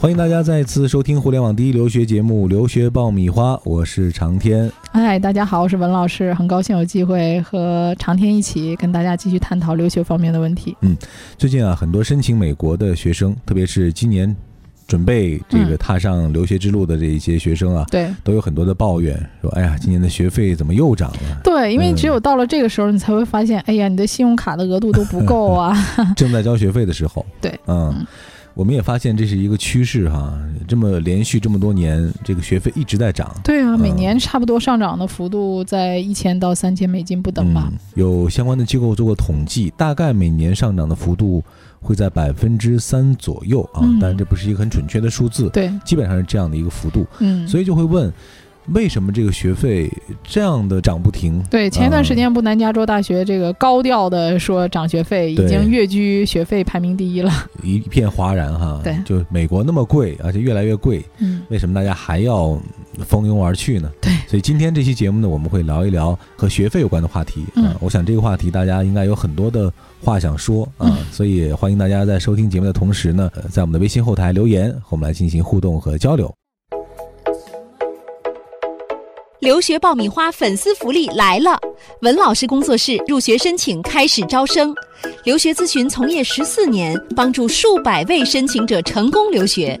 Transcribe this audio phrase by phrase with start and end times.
[0.00, 4.70] 欢迎大家再次收听互联网第一留学节目《留学爆米花》，我是长天。
[4.90, 10.76] 嗨，大家好，我是文老师，很高兴有机会和长天一起跟大家继续探讨留学方面的问题。
[10.80, 10.96] 嗯，
[11.38, 14.36] 最近啊，很多申请美国的学生，特别是今年
[14.86, 25.76] 准备这个踏上留学之路的这一些学生啊，对，都有很多的抱怨，说：“哎呀，今年的学费怎么又涨了？”对，因为只有到了这个时候，你才会发现，哎呀，你的信用卡的额度都不够啊。
[26.16, 28.06] 正在交学费的时候， 对，嗯。
[28.54, 30.32] 我们也发现这是一个趋势哈，
[30.66, 33.30] 这么连续这么多年，这个学费一直在涨。
[33.44, 37.70] 对啊，每年差不多上涨的幅度在一千到三千美金不等吧。
[37.96, 41.44] 有相关的机构做过统计，大概每年上涨的幅度
[41.86, 47.06] 会在百分之三左右啊，当然这不是一个很准确的数字，对，基本上是这样的一个幅度。
[47.20, 48.12] 嗯，所以就会问。
[48.74, 49.88] 为什么这个学费
[50.24, 51.40] 这样的涨不停？
[51.48, 58.80] 对，前一段时间不南加州大学这个高调的说涨学费，已经跃居学费排名第一了，一片哗然哈。
[58.82, 62.60] 对，就美国那么贵，而且越来越贵，嗯，为什么大家还要
[63.06, 63.88] 蜂拥而去呢？
[64.00, 67.72] 对，所以今天这期节目呢，我们会聊一聊和学费有关的话题嗯。
[67.78, 69.72] 我想这个话题大家应该有很多的
[70.06, 76.32] 话想说 啊，所以欢迎大家在收听节目的同时呢，在我们的微信后台留言，和我们来进行互动和交流。
[79.40, 81.58] 留学爆米花粉丝福利来了！
[82.02, 84.72] 文老师工作室入学申请开始招生，
[85.24, 89.78] 留学咨询从业十四年，帮助数百位申请者成功留学。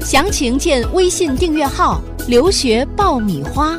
[0.00, 3.78] 详情见微信订阅号“留学爆米花”。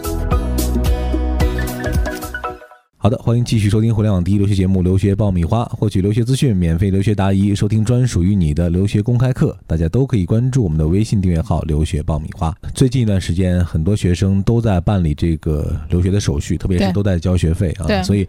[3.07, 9.57] 好的，欢迎继续收听互联网第一留学节目《留学爆米花》，获取留学资讯、免费留学答疑、收听专属于你的留学公开课。
[9.65, 12.53] 大家都可以关注我们的微信订阅号“留学爆米花”。
[12.75, 18.27] 最近一段时间，很多学生都在办理这个留学的手续，特别是都在交学费啊，所以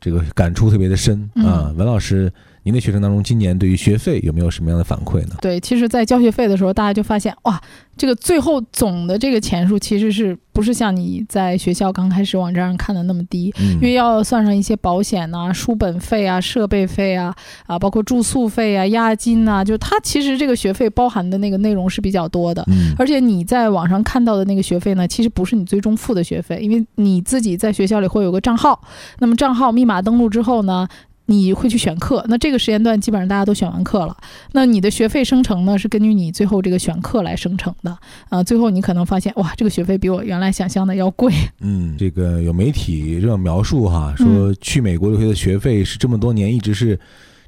[0.00, 1.74] 这个感触特别的深啊。
[1.76, 2.32] 文老师。
[2.64, 5.34] 您的学生当中，今年对于学费有没有什么样的反馈呢？
[5.40, 7.60] 对，其实，在交学费的时候，大家就发现，哇，
[7.96, 13.52] 这个最后总的这个钱数，其实是不是像你在学校刚开始网站上看的那么低？
[13.58, 17.34] 因为要算上一些保险呐、书本费啊、设备费啊，
[17.66, 22.62] 啊，包括住宿费啊、押金呐，就它其实这个学费包含的那个内容是比较多的。
[22.68, 22.94] 嗯。
[22.96, 28.80] 而且你在网上看到的那个学费呢，其实不是你最终付的学费，因为你自己在学校里会有个账号，
[29.18, 30.86] 那么账号密码登录之后呢？
[31.26, 34.16] 你会去选课，那这个时间段基本上大家都选完课了。
[34.52, 37.96] 那你的学费生成呢，是根据你最后这个选课来生成的
[38.28, 38.42] 啊。
[38.42, 41.32] 最后你可能发现，哇，这个学费比我原来想象的要贵。
[41.60, 46.98] 嗯，这个有媒体这样描述哈，说去美国留学的学费是这么多年一直是。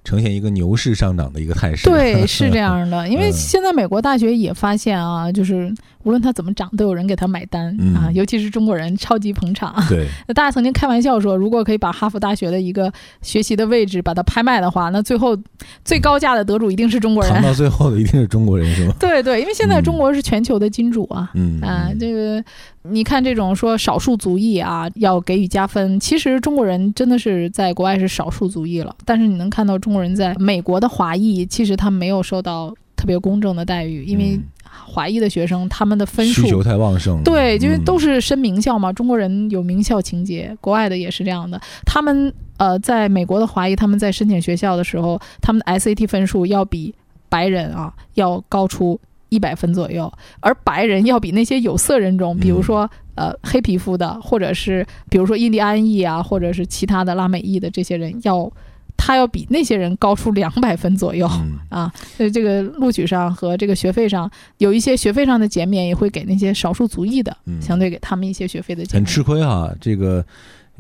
[0.05, 3.09] 呈现一个牛市上涨的一个态势，对， 是这样的。
[3.09, 9.75] 因为现在美国大学也发现啊，就是无论它怎么涨，都有人给他买单啊，尤其是中国人超级捧场。
[9.89, 12.93] 对，那 大家曾经开玩笑说，如果可以把哈佛大学的一个
[13.23, 15.37] 学习的位置把它拍卖的话，那最后
[15.85, 17.33] 最高价的得主一定是中国人。
[17.43, 18.95] 到最后的一定是中国人，是吗？
[19.01, 22.45] 对对，因为现在中国是全球的金主啊，嗯啊，这个。
[22.87, 28.95] 你看这种说少数族裔啊，要给予加分，其实中国人真的是在国外是少数族裔了。
[29.07, 34.39] 但是你能看到中国人在美国的华裔，其实他没有受到特别公正的待遇，因为
[34.85, 37.23] 华裔的学生他们的分数需求太旺盛。
[37.23, 41.59] 对，因为都是申名校嘛，中国人有名校情节，国外的也是这样的。
[41.87, 46.95] 他们呃，在美国的华裔，他们在申请学校的时候，他们的 SAT 分数要比
[47.31, 49.01] 白人啊要高出。
[49.31, 58.49] 一百分左右，而白人要比那些有色人种，比如说呃黑皮肤的，或者是比如说印第安裔啊，或者是其他的拉美裔的这些人，要
[58.97, 61.29] 他要比那些人高出两百分左右
[61.69, 61.93] 啊。
[62.17, 69.05] 所以这个录取上和这个学费上有一些学费上的减免，也会给那些少数族裔的，相对给他们一些学费的减免。
[69.05, 70.25] 很吃亏哈，这个。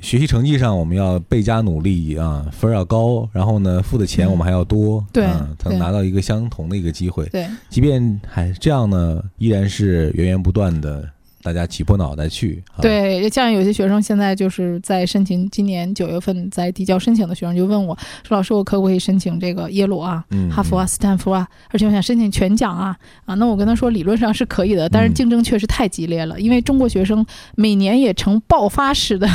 [0.01, 5.25] 学习成绩上，我们要倍加努力啊，分儿要高，然后呢，付的钱我们还要多，对，
[5.57, 7.25] 才能拿到一个相同的一个机会。
[7.27, 11.09] 对，即便还这样呢，依然是源源不断的。
[11.45, 17.95] 大家挤破脑袋去，对，像有些学生现在就是在申请今年九月份在递交申请的学生就问我
[18.27, 21.47] 说：“老师，我可不可以申请这个耶鲁啊、哈佛啊、斯坦福啊？
[21.69, 22.97] 而且我想申请全奖啊
[23.27, 27.23] 啊！”那我跟他说，理论上是可以的，但是竞争确实太激烈了，因为中国学生
[27.57, 29.29] 每年也呈爆发式的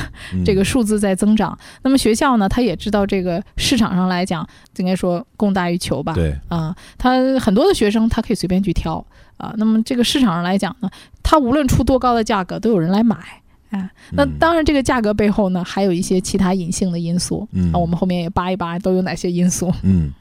[0.43, 1.55] 这个数字在增长。
[1.83, 4.43] 那么学校呢，他也知道这个市场上来讲，
[4.77, 6.13] 应该说供大于求吧？
[6.13, 9.05] 对啊，他很多的学生他可以随便去挑。
[9.39, 10.89] 啊，那么这个市场上来讲呢，
[11.23, 13.15] 它无论出多高的价格，都有人来买，
[13.71, 20.11] 啊，那当然这个价格背后呢，还有一些其他隐性的因素，嗯，那我们后面也扒一扒都有哪些因素，嗯，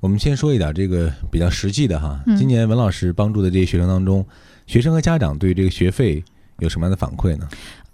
[0.00, 4.24] 我们先说一点这个比较实际的哈，今年文老师帮助的这些学生当中，
[4.66, 6.22] 学生和家长对这个学费
[6.60, 7.48] 有什么样的反馈呢？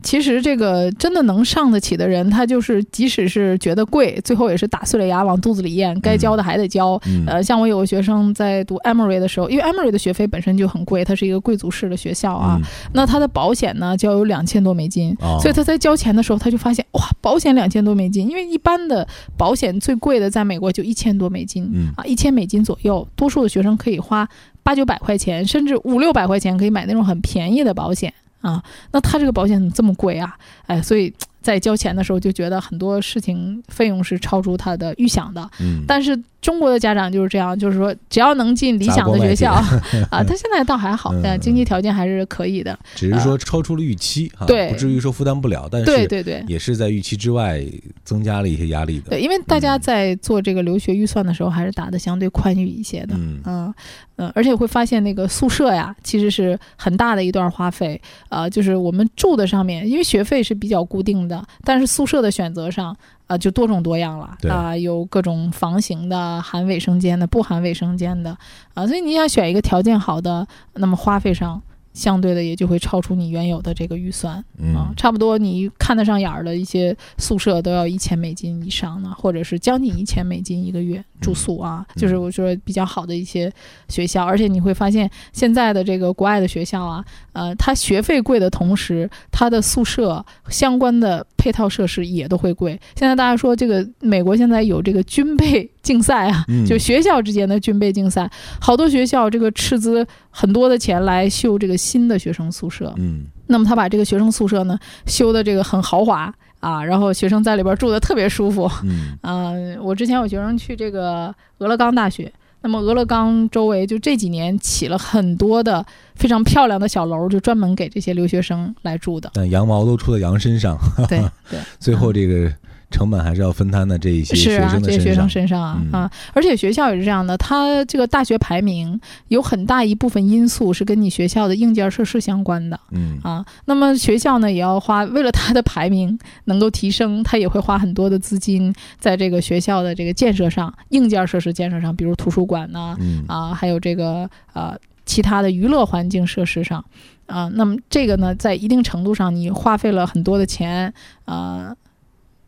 [0.06, 6.96] 其实这个真的能上得起的人，他就是即使是觉得贵，最后也是打碎了牙往肚子里咽，该交的还得交。
[7.06, 15.12] 嗯呃，像我有个学生在读 Emory 的时候，因为 Emory 的学费本身就很贵，它是一个贵族式的学校啊，嗯那他的保险呢就要有两千多美金。
[15.20, 19.04] 哦所以他在交钱的时候，他就发现哇，保险两千多美金，因为一般的
[19.36, 24.28] 保险最贵的在美国就一千多美金，嗯啊，一千美金左右，多数的学生可以花
[24.62, 28.62] 八九百块钱，甚至五六百块钱可以买那种很便宜的保险啊。
[28.92, 30.36] 那他这个保险怎么这么贵啊？
[30.66, 31.12] 哎，所以
[31.42, 35.48] 在交钱的时候就觉得很多事情费用是超出他的预想的。
[35.60, 39.52] 嗯，但是中国的家长就是这样，就是说只要能进理想的学校
[40.10, 42.78] 啊，他现在倒还好，嗯呃，经济条件还是可以的。
[42.94, 46.44] 只是说超出了预期哈，对不至于说负担不了，但是对对对。
[46.46, 47.60] 也是在预期之外
[48.04, 49.10] 增加了一些压力的。
[49.10, 53.14] 对，因为大家在做这个留学预算的时候，还是打的相对宽裕一些的。
[53.16, 53.74] 嗯嗯
[54.18, 58.00] 嗯，而且会发现那个宿舍呀，其实是很大的一段花费。
[58.30, 62.96] 呃，就是我们住的上面，因为学费是比较固定的，但是宿舍的选择上，
[63.26, 68.36] 啊，就多种多样了对啊、有各种房型的、含卫生间的、不含卫生间的。
[68.74, 71.60] 啊，所以你想选一个条件好的，那么花费上
[71.96, 74.34] 相对的也就会超出你原有的这个预算。
[74.34, 83.50] 啊嗯，差不多你看得上眼儿的一些宿舍都要一千美金以上呢，或者是将近一千美金一个月住宿啊，嗯就是我说比较好的一些
[83.88, 92.78] 学校，而且你会发现现在的这个国外的学校啊，呃，它学费贵的同时，它的宿舍相关的配套设施也都会贵。
[92.96, 98.30] 现在大家说这个美国现在有这个军备竞赛啊，嗯就学校之间的军备竞赛，
[98.60, 108.68] 好多学校这个斥资很多的钱来修这个新的学生宿舍，嗯那么他把这个学生宿舍呢修的这个很豪华啊，然后学生在里边住的特别舒服。
[108.82, 112.32] 嗯嗯、我之前有学生去这个俄勒冈大学，
[112.66, 115.86] 那么俄勒冈周围就这几年起了很多的
[116.16, 119.30] 非常漂亮的小楼，就专门给这些留学生来住的。
[119.34, 120.76] 但羊毛都出在羊身上，
[121.08, 122.52] 对对， 最后这个
[122.90, 125.60] 成本还是要分摊在这一些是学啊，这些学生生的身上。
[125.60, 128.98] 啊、嗯啊，而且学校也是这样的，它这个大学排名
[129.28, 132.78] 有很大一部分因素是跟你学校的硬件设施相关的。
[132.92, 146.84] 嗯啊，那么学校呢也要花，为了它的排名能够提升，它也会花很多的资金在这个学校的这个建设上，硬件设施建设上，比如图书馆呐、嗯啊，还有这个呃其他的娱乐环境设施上，
[147.26, 150.92] 啊，那么这个呢，在一定程度上你花费了很多的钱，
[151.24, 151.74] 啊，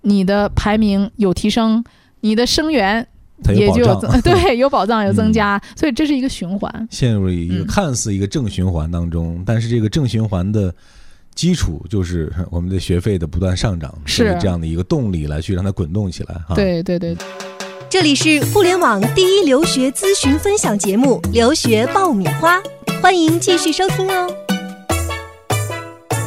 [0.08, 1.84] 你的排名有提升，
[2.20, 3.06] 你的生源
[3.44, 6.88] 它也就有有保障，增， 对，有保障有增嗯加，所以这是一个循环。
[6.90, 10.74] 陷入了一个嗯看似一个正循环当中，但是这个正循环的
[11.34, 17.16] 基础就是我们的学费的不断上涨，是这样的一个动力来去让它滚动起来哈。，对对对，
[17.88, 22.56] 这里是互联网第一留学咨询分享节目《留学爆米花》，
[23.00, 24.47] 欢迎继续收听哦。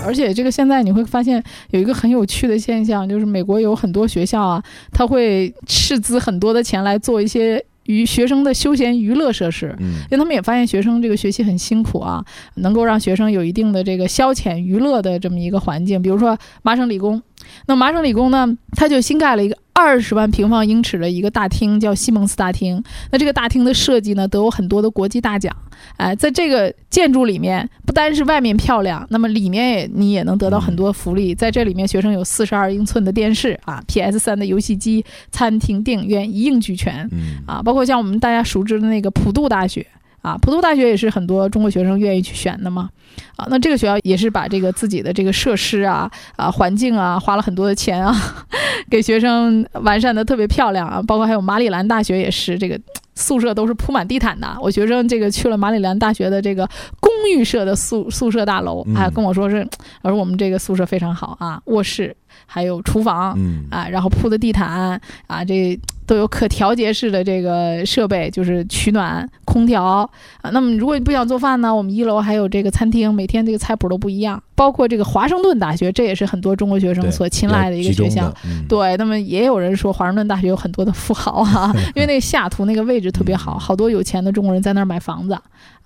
[0.06, 9.76] 而且这个现在你会发现有一个很有趣的现象，就是美国有很多学校啊，他会斥资很多的钱来做一些娱学生的休闲娱乐设施。
[9.80, 12.24] 嗯因为他们也发现学生这个学习很辛苦啊，
[12.56, 16.02] 能够让学生有一定的这个消遣娱乐的这么一个环境。
[16.02, 17.22] 比如说麻省理工，
[17.68, 22.82] 那麻省理工呢，它就新盖了一个二十万平方英尺的一个大厅，叫西蒙斯大厅。
[23.12, 25.56] 那这个大厅的设计呢，得有很多的国际大奖。
[25.98, 31.34] 哎，在这个建筑里面，不单是外面漂亮，那么里面也你也能得到很多福利。
[31.34, 37.10] 在这里面，学生有四十二英寸的电视啊，PS 三的游戏机，餐厅、电影院一应俱全。
[37.12, 39.86] 嗯啊，包括像我们大家熟知的那个普渡大学
[40.22, 42.90] 啊，普渡大学也是很多中国学生愿意去选的嘛。
[43.36, 48.16] 啊，那这个学校也是把这个自己的这个设施啊、啊环境啊，花了很多的钱啊，
[48.92, 51.02] 给学生完善的特别漂亮啊。
[51.08, 52.80] 包括还有马里兰大学也是这个。
[53.14, 56.68] 宿舍都是铺满地毯的，我学生这个去了马里兰大学的这个
[57.02, 59.68] 公寓社的宿宿舍大楼，还嗯跟我说是，
[60.02, 62.16] 而我们这个宿舍非常好啊，卧室
[62.54, 69.82] 还有厨房，嗯啊，然后铺的地毯啊，这都有可调节式的这个设备，就是取暖、空调
[70.42, 70.50] 啊。
[70.52, 74.42] 那么如果你不想做饭呢，我们一楼还有这个餐厅，每天这个菜谱都不一样。
[74.54, 85.36] 包括这个华盛顿大学，这也是很多中国学生所青睐的一个学校。，嗯对，那么也有人说华盛顿大学有很多的富豪啊， 因为那个西雅图那个位置特别好，嗯好多有钱的中国人在那儿买房子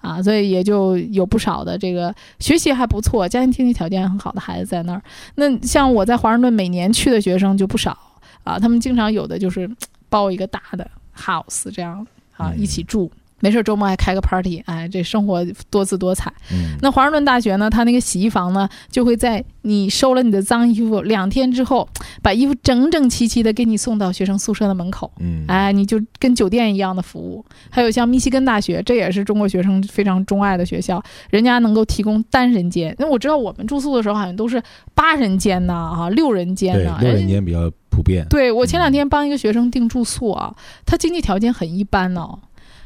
[0.05, 5.01] 啊，所以也就有不少的这个学习还不错、家庭经济条件很好的孩子在那儿。
[5.35, 7.97] 那像我在华盛顿每年去的学生就不少
[8.43, 9.69] 啊，他们经常有的就是
[10.09, 12.05] 包一个大的 house 这样
[12.37, 13.11] 啊嗯一起住。
[13.41, 16.31] 没事周末还开个 party，哎，这生活多姿多彩。
[16.51, 21.87] 嗯，那华盛顿大学呢，它那个洗衣房呢，就会在你收了你的脏衣服两天之后，
[22.23, 25.11] 把衣服整整齐齐的给你送到学生宿舍的门口。
[25.19, 27.43] 嗯，哎，你就跟酒店一样的服务。
[27.69, 32.95] 还有像密西根大学，这也是中国学生非常钟爱的学校，人家能够提供单人间。
[32.97, 34.61] 那我知道我们住宿的时候好像都是
[34.93, 38.25] 八人间呐，啊，六人间对呐，，六人人间比较普遍。
[38.29, 42.27] 对我前两天帮一个学生订住宿啊，他经济条件很一般呢、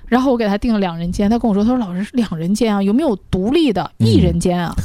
[0.10, 4.76] 然后我给他订了两人间，他跟我说，他说老师是两人间啊，有没有独立的一人间啊？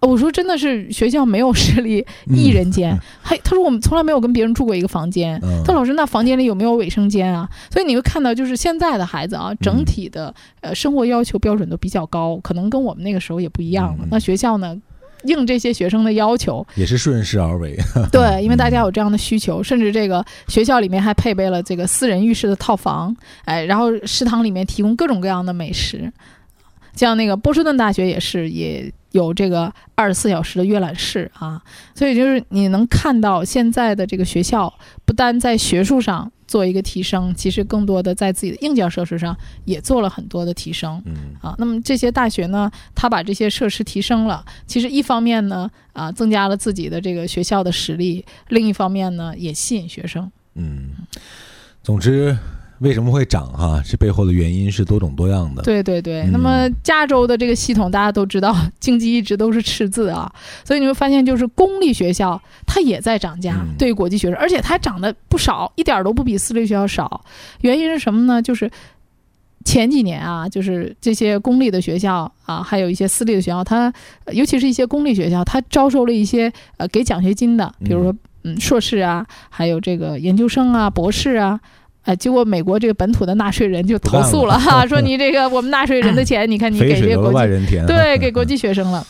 [0.00, 5.40] 我说真的是学校没有设立一人间，还他说我们从来没有跟别人住过一个房间。
[5.42, 7.48] 嗯，他说老师那房间里有没有卫生间啊？
[7.70, 14.08] 所以你会看到，就是现在的孩子啊，整体的呃生活要求标准都比较高，可能跟我们那个时候也不一样了嗯。
[14.10, 14.76] 那学校呢，
[15.24, 17.76] 应这些学生的要求，也是顺势而为。
[18.12, 23.14] 对，因为大家有这样的需求，甚至这个学校里面还配备了这个私人浴室的套房，
[23.44, 26.12] 哎，然后食堂里面提供各种各样的美食，
[26.94, 31.60] 像那个波士顿大学也是也有这个二十四小时的阅览室啊，
[31.94, 34.72] 所以就是你能看到现在的这个学校
[35.04, 41.02] 不单在学术上做一个提升，其实更多的在自己的硬件设施上也做了很多的提升。
[41.04, 50.30] 嗯啊，那么这些大学呢，它把这些设施提升了，其实一方面呢，啊，增加了自己的这个学校的实力，另一方面呢，也吸引学生。
[50.54, 50.90] 嗯，
[51.82, 52.38] 总之，
[52.84, 53.82] 为什么会涨哈？
[53.84, 55.62] 这背后的原因是多种多样的。
[55.62, 60.32] 对对对，嗯那么加州的这个系统大家都知道，经济一直都是赤字啊，
[60.64, 67.24] 所以你会发现，就是公立学校它也在涨价，嗯对于国际学生，而且它涨得不少，一点儿都不比私立学校少。
[67.62, 68.40] 原因是什么呢？
[68.40, 68.70] 就是。
[69.66, 73.90] 前几年啊，就是这些公立的学校啊，还有一些私立的学校，它
[74.26, 81.58] 呃尤其是一些公立学校，它招收了一些呃给奖学金的，比如说嗯硕士啊，还有这个研究生啊、博士啊，
[82.04, 87.84] 哎，结果美国这个本土的纳税人就投诉了哈，说你这个我们纳税人的钱， 你看你给这个国际外人田。
[87.86, 89.06] 对，给国际学生了。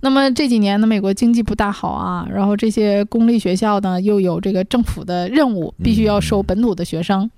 [0.00, 7.28] 那么这几年呢，美国经济不大好啊，然后这些公立学校呢又有这个政府的任务，必须要收本土的学生。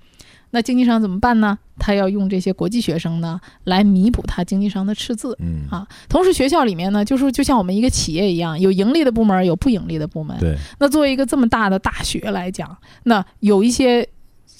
[0.53, 1.57] 那经济上怎么办呢？
[1.79, 5.35] 他要用这些国际学生呢来弥补他经济上的赤字。
[5.39, 10.37] 嗯，啊同时，学校里面呢，就是就像我们一个企业一样，有盈利的部门，有不盈利的部门。
[10.39, 14.07] 对，那作为一个这么大的大学来讲，那有一些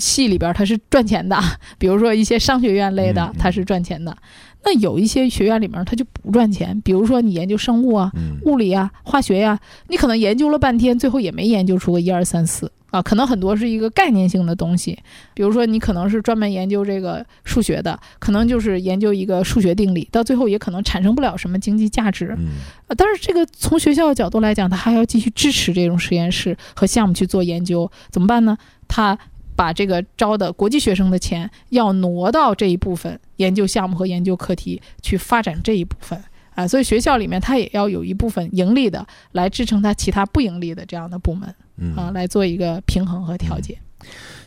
[0.01, 1.39] 系里边它是赚钱的，
[1.77, 4.17] 比如说一些商学院类的它是赚钱的。
[4.63, 14.99] 那有一些学院里面它就不赚钱，比如说你研究生物啊、嗯物理啊、化学呀、你可能研究了半天，最后也没研究出个一二三四啊，可能很多是一个概念性的东西。
[15.33, 22.35] 比如说你可能是专门研究这个数学的，可能就是研究一个数学定理，到最后也可能产生不了什么经济价值。
[22.37, 22.49] 嗯
[22.85, 28.55] 呃，但是这个从学校的角度来讲，他还要继续支持这种实验室和项目去做研究，怎么办呢？
[28.87, 29.17] 他
[29.61, 36.19] 把这个招的国际学生的钱要挪到这一部分研究项目和研究课题去发展这一部分
[36.55, 43.77] 啊，所以学校里面它也要有一部分盈利的来支撑它其他不盈利的这样的部门嗯啊，来做一个平衡和调节。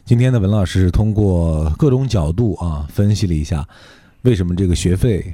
[0.05, 3.65] 今天的文老师通过各种角度啊，分析了一下
[4.23, 5.33] 为什么这个学费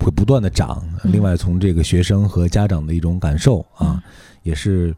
[0.00, 0.82] 会不断的涨。
[1.04, 4.02] 嗯另外，从这个学生和家长的一种感受啊，嗯
[4.42, 4.92] 也是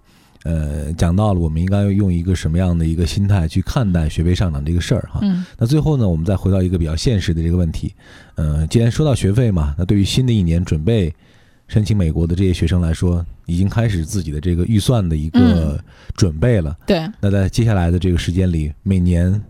[0.45, 5.19] 呃讲到了我们应该用一个什么样的一个心态去看待学费上涨这个事儿哈。
[5.23, 7.93] 嗯那最后呢，我们再回到一个比较现实的这个问题，
[8.37, 11.13] 呃，既然说到学费嘛，那对于新的一年准备
[11.67, 15.79] 申请美国的这些学生来说，已经开始自己的这个预算的一个嗯
[16.15, 16.77] 准备了。
[16.87, 19.43] 对，那在接下来的这个时间里，每年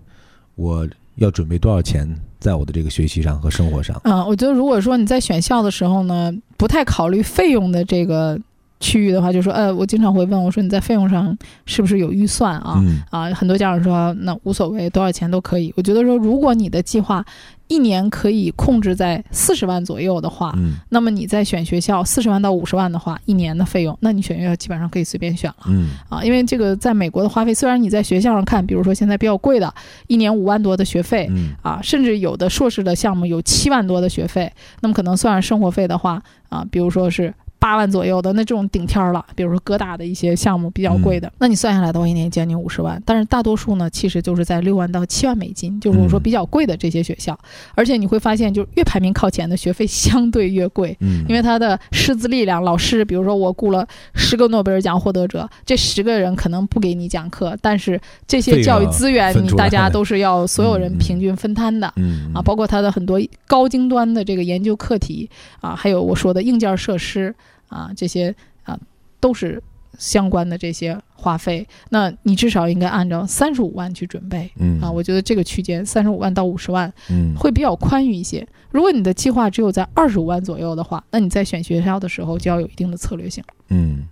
[0.54, 2.08] 我要准备多少钱
[2.38, 4.00] 在我的这个学习上和生活上？
[4.04, 8.38] 嗯，我觉得如果说你在选校的时候呢，不太考虑费用的这个
[8.80, 12.74] 区域的话，就说，呃，我经常会问我说你在费用上是不是有预算啊？
[12.78, 15.72] 嗯啊，很多家长说那无所谓，多少钱都可以。
[15.76, 17.24] 我觉得说，如果你的计划
[17.68, 25.56] 一年可以控制在四十万左右的话，嗯那么你在选学校四十万到五十万的话，一年的费用，那你选学校基本上可以随便选了。
[25.68, 29.72] 嗯啊，因为这个在美国的花费，虽然你在学校上看，比如说现在比较贵的，
[30.08, 34.52] 一年五万多的学费，嗯啊，甚至有的硕士的项目有七万多的学费，
[34.82, 37.32] 那么可能算上生活费的话，啊，比如说是
[37.64, 43.02] 八万左右的那这种顶天儿了，比如说哥大的一些项目比较贵的，那你算下来的话，一年将近五十万。
[43.06, 47.38] 但是大多数呢，其实就是在六万到七万美金，就是我说嗯比较贵的这些学校，
[47.74, 50.94] 而且你会发现，就是越排名靠前的学费相对越贵。
[51.00, 61.90] 嗯，因为他的师资力量，老师，比如说我雇了十个诺贝尔奖获得者，这十个人可能不给你讲课，但是这些教育资源，你大家都是要 所有人平均分摊的。
[61.96, 65.30] 嗯啊，包括他的很多高精端的这个研究课题
[65.62, 67.34] 啊，还有我说的硬件设施
[67.74, 68.78] 啊，这些啊
[69.18, 69.60] 都是
[69.98, 74.48] 相关的这些花费，那你至少应该按照三十五万去准备。
[74.60, 78.46] 嗯啊，我觉得这个区间三十五万到五十万嗯会比较宽裕一些。
[78.70, 83.42] 如果你的计划只有在二十五万左右的话，那你在选学校的时候就要有一定的策略性。
[83.68, 84.04] 嗯，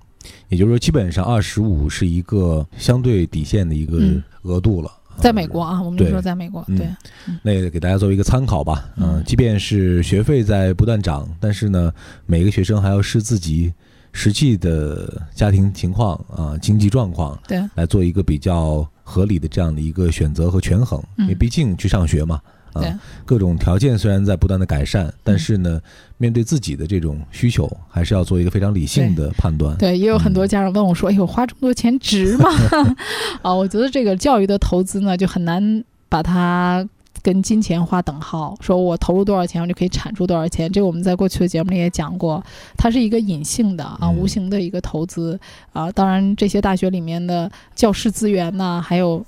[0.48, 4.90] 也就是说，基本上二十五是一个相对底线的一个嗯额度了。
[5.18, 6.88] 在美国啊，我们就说在美国，嗯对，
[7.42, 8.84] 那也给大家作为一个参考吧。
[8.96, 11.92] 嗯、嗯即便是学费在不断涨，但是呢，
[12.26, 13.72] 每个学生还要视自己
[14.12, 21.02] 实际的家庭情况啊、经济状况对，来做一个比较合理的这样的一个选择和权衡。
[21.16, 22.40] 嗯因为毕竟去上学嘛，
[22.72, 25.80] 啊对，嗯各种条件虽然在不断的改善，但是呢，
[26.18, 29.76] 面对自己的这种需求，还是要做一个非常理性的判断。
[29.78, 32.50] 对，也有很多嗯家长问我说：“哎呦，花这么多钱值吗？”
[33.42, 36.86] 啊，我觉得这个教育的投资呢，就很难把它
[37.22, 38.56] 跟金钱划等号。
[38.60, 40.70] 说我投入多少钱，我就可以产出多少钱。
[40.70, 42.42] 这个我们在过去的节目里也讲过，
[42.76, 45.38] 它是一个隐性的啊、嗯无形的一个投资
[45.72, 45.90] 啊。
[45.92, 49.24] 当然，这些大学里面的教师资源呐、还有。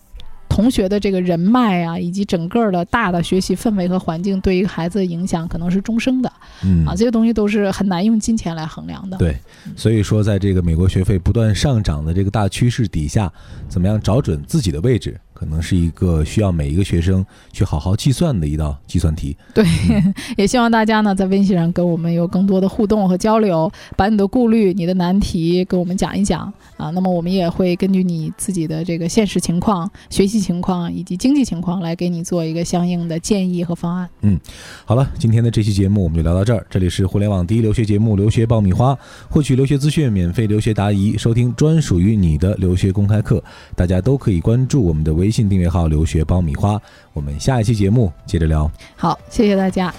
[0.54, 6.32] 同学的这个人脉啊，以及整个的大的学习氛围和环境，对于孩子的影响可能是终生的
[6.64, 6.94] 嗯啊。
[6.94, 9.16] 这些东西都是很难用金钱来衡量的。
[9.16, 9.36] 对，
[9.74, 13.32] 所以说，在这个美国学费不断上涨的这个大趋势底下，
[13.68, 19.36] 怎么样找准自己的位置，可能是一个需要每一个学生去好好计算的一道计算题。
[19.52, 19.64] 对，
[20.38, 26.90] 也希望大家呢在微信上跟我们有更多的互动和交流，把你的顾虑、你的难题跟我们讲一讲啊。
[26.90, 34.08] 那么我们也会根据你自己的这个现实情况、学习情况以及经济情况来给你做一个相应的建议和方案。
[34.22, 34.38] 嗯
[34.84, 36.64] 好了，今天的这期节目我们就聊到这儿。
[36.70, 38.92] 这里是互联网第一留学节目《留学爆米花》，
[39.28, 43.42] 获取留学资讯、免费留学答疑、收听专属于你的留学公开课，
[43.74, 46.78] 大家都可以关注我们的微信订阅号“留学爆米花”。
[47.14, 48.70] 我们下一期节目接着聊。
[48.94, 49.92] 好，谢谢大家。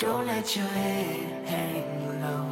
[0.00, 2.46] Don't let your head hang low.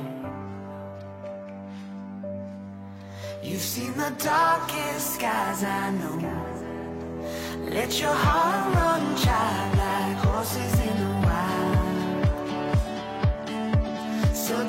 [3.43, 6.19] You've seen the darkest skies, I know.
[7.71, 12.27] Let your heart run child like horses in the wild.
[14.37, 14.69] So